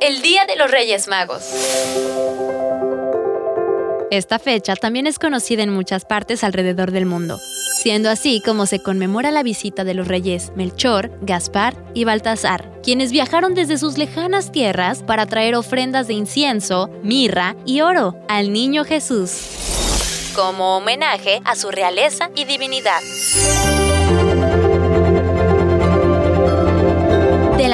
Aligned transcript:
El 0.00 0.22
Día 0.22 0.46
de 0.46 0.54
los 0.56 0.70
Reyes 0.70 1.08
Magos. 1.08 1.42
Esta 4.10 4.38
fecha 4.38 4.76
también 4.76 5.06
es 5.06 5.18
conocida 5.18 5.62
en 5.62 5.70
muchas 5.70 6.04
partes 6.04 6.44
alrededor 6.44 6.92
del 6.92 7.04
mundo, 7.04 7.38
siendo 7.82 8.08
así 8.08 8.40
como 8.40 8.66
se 8.66 8.80
conmemora 8.80 9.30
la 9.30 9.42
visita 9.42 9.84
de 9.84 9.94
los 9.94 10.06
reyes 10.06 10.52
Melchor, 10.54 11.10
Gaspar 11.22 11.74
y 11.94 12.04
Baltasar, 12.04 12.80
quienes 12.82 13.10
viajaron 13.12 13.54
desde 13.54 13.76
sus 13.76 13.98
lejanas 13.98 14.52
tierras 14.52 15.02
para 15.02 15.26
traer 15.26 15.56
ofrendas 15.56 16.06
de 16.06 16.14
incienso, 16.14 16.90
mirra 17.02 17.56
y 17.66 17.80
oro 17.80 18.18
al 18.28 18.52
niño 18.52 18.84
Jesús, 18.84 20.32
como 20.34 20.76
homenaje 20.76 21.40
a 21.44 21.56
su 21.56 21.70
realeza 21.70 22.30
y 22.34 22.44
divinidad. 22.44 23.00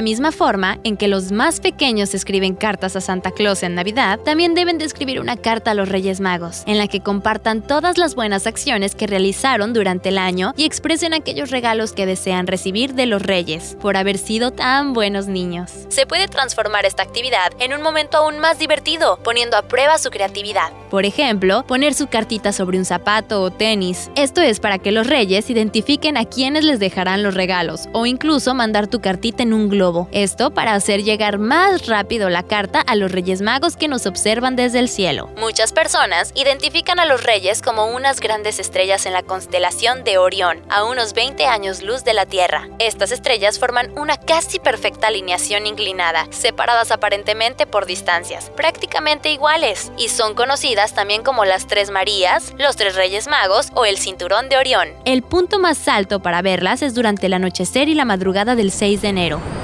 La 0.00 0.04
misma 0.04 0.32
forma 0.32 0.78
en 0.82 0.96
que 0.96 1.08
los 1.08 1.30
más 1.30 1.60
pequeños 1.60 2.14
escriben 2.14 2.54
cartas 2.54 2.96
a 2.96 3.02
Santa 3.02 3.32
Claus 3.32 3.62
en 3.62 3.74
Navidad, 3.74 4.18
también 4.20 4.54
deben 4.54 4.78
de 4.78 4.86
escribir 4.86 5.20
una 5.20 5.36
carta 5.36 5.72
a 5.72 5.74
los 5.74 5.90
Reyes 5.90 6.20
Magos, 6.20 6.62
en 6.64 6.78
la 6.78 6.88
que 6.88 7.00
compartan 7.00 7.60
todas 7.60 7.98
las 7.98 8.14
buenas 8.14 8.46
acciones 8.46 8.94
que 8.94 9.06
realizaron 9.06 9.74
durante 9.74 10.08
el 10.08 10.16
año 10.16 10.54
y 10.56 10.64
expresen 10.64 11.12
aquellos 11.12 11.50
regalos 11.50 11.92
que 11.92 12.06
desean 12.06 12.46
recibir 12.46 12.94
de 12.94 13.04
los 13.04 13.20
Reyes, 13.20 13.76
por 13.78 13.98
haber 13.98 14.16
sido 14.16 14.52
tan 14.52 14.94
buenos 14.94 15.26
niños. 15.26 15.70
Se 15.90 16.06
puede 16.06 16.28
transformar 16.28 16.86
esta 16.86 17.02
actividad 17.02 17.52
en 17.58 17.74
un 17.74 17.82
momento 17.82 18.16
aún 18.16 18.38
más 18.38 18.58
divertido, 18.58 19.18
poniendo 19.22 19.58
a 19.58 19.68
prueba 19.68 19.98
su 19.98 20.08
creatividad. 20.08 20.72
Por 20.88 21.04
ejemplo, 21.04 21.66
poner 21.66 21.92
su 21.92 22.06
cartita 22.06 22.52
sobre 22.52 22.78
un 22.78 22.86
zapato 22.86 23.42
o 23.42 23.50
tenis. 23.50 24.10
Esto 24.16 24.40
es 24.40 24.60
para 24.60 24.78
que 24.78 24.92
los 24.92 25.06
Reyes 25.06 25.50
identifiquen 25.50 26.16
a 26.16 26.24
quienes 26.24 26.64
les 26.64 26.80
dejarán 26.80 27.22
los 27.22 27.34
regalos, 27.34 27.90
o 27.92 28.06
incluso 28.06 28.54
mandar 28.54 28.86
tu 28.86 29.00
cartita 29.00 29.42
en 29.42 29.52
un 29.52 29.68
Esto 30.12 30.50
para 30.50 30.74
hacer 30.74 31.02
llegar 31.02 31.38
más 31.38 31.86
rápido 31.86 32.30
la 32.30 32.42
carta 32.42 32.80
a 32.80 32.94
los 32.94 33.12
Reyes 33.12 33.42
Magos 33.42 33.76
que 33.76 33.88
nos 33.88 34.06
observan 34.06 34.56
desde 34.56 34.78
el 34.78 34.88
cielo. 34.88 35.28
Muchas 35.36 35.72
personas 35.72 36.32
identifican 36.34 37.00
a 37.00 37.06
los 37.06 37.22
Reyes 37.22 37.62
como 37.62 37.86
unas 37.86 38.20
grandes 38.20 38.58
estrellas 38.58 39.06
en 39.06 39.12
la 39.12 39.22
constelación 39.22 40.04
de 40.04 40.18
Orión, 40.18 40.62
a 40.70 40.84
unos 40.84 41.12
20 41.14 41.46
años 41.46 41.82
luz 41.82 42.04
de 42.04 42.14
la 42.14 42.26
Tierra. 42.26 42.68
Estas 42.78 43.12
estrellas 43.12 43.58
forman 43.58 43.90
una 43.98 44.16
casi 44.16 44.58
perfecta 44.58 45.08
alineación 45.08 45.66
inclinada, 45.66 46.26
separadas 46.30 46.90
aparentemente 46.90 47.66
por 47.66 47.86
distancias, 47.86 48.50
prácticamente 48.56 49.30
iguales, 49.30 49.90
y 49.96 50.08
son 50.08 50.34
conocidas 50.34 50.94
también 50.94 51.22
como 51.22 51.44
las 51.44 51.66
Tres 51.66 51.90
Marías, 51.90 52.54
los 52.58 52.76
Tres 52.76 52.94
Reyes 52.94 53.28
Magos 53.28 53.70
o 53.74 53.84
el 53.84 53.98
Cinturón 53.98 54.48
de 54.48 54.56
Orión. 54.56 54.88
El 55.04 55.22
punto 55.22 55.58
más 55.58 55.88
alto 55.88 56.20
para 56.20 56.42
verlas 56.42 56.82
es 56.82 56.94
durante 56.94 57.26
el 57.26 57.34
anochecer 57.34 57.88
y 57.88 57.94
la 57.94 58.04
madrugada 58.04 58.54
del 58.54 58.70
6 58.70 59.02
de 59.02 59.08
enero. 59.08 59.59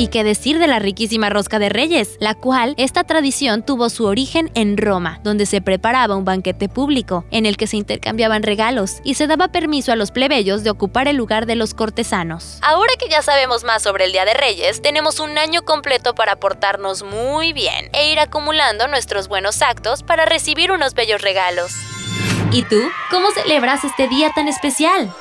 Y 0.00 0.08
qué 0.08 0.24
decir 0.24 0.58
de 0.58 0.66
la 0.66 0.78
riquísima 0.78 1.28
rosca 1.28 1.58
de 1.58 1.68
reyes, 1.68 2.16
la 2.20 2.34
cual 2.34 2.72
esta 2.78 3.04
tradición 3.04 3.62
tuvo 3.62 3.90
su 3.90 4.06
origen 4.06 4.50
en 4.54 4.78
Roma, 4.78 5.20
donde 5.24 5.44
se 5.44 5.60
preparaba 5.60 6.16
un 6.16 6.24
banquete 6.24 6.70
público, 6.70 7.26
en 7.30 7.44
el 7.44 7.58
que 7.58 7.66
se 7.66 7.76
intercambiaban 7.76 8.42
regalos 8.42 9.02
y 9.04 9.12
se 9.12 9.26
daba 9.26 9.48
permiso 9.48 9.92
a 9.92 9.96
los 9.96 10.10
plebeyos 10.10 10.64
de 10.64 10.70
ocupar 10.70 11.06
el 11.06 11.16
lugar 11.16 11.44
de 11.44 11.54
los 11.54 11.74
cortesanos. 11.74 12.56
Ahora 12.62 12.94
que 12.98 13.10
ya 13.10 13.20
sabemos 13.20 13.62
más 13.62 13.82
sobre 13.82 14.06
el 14.06 14.12
Día 14.12 14.24
de 14.24 14.32
Reyes, 14.32 14.80
tenemos 14.80 15.20
un 15.20 15.36
año 15.36 15.66
completo 15.66 16.14
para 16.14 16.36
portarnos 16.36 17.02
muy 17.02 17.52
bien 17.52 17.90
e 17.92 18.10
ir 18.10 18.20
acumulando 18.20 18.88
nuestros 18.88 19.28
buenos 19.28 19.60
actos 19.60 20.02
para 20.02 20.24
recibir 20.24 20.72
unos 20.72 20.94
bellos 20.94 21.20
regalos. 21.20 21.72
¿Y 22.52 22.62
tú? 22.62 22.80
¿Cómo 23.10 23.32
celebras 23.32 23.84
este 23.84 24.08
día 24.08 24.32
tan 24.34 24.48
especial? 24.48 25.12